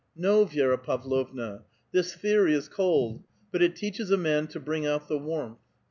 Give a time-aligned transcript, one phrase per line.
[0.19, 5.07] ^•No, Vi^ra Pavlovna; this theory is cold, but it teaches a man to bring out
[5.07, 5.59] the warmth.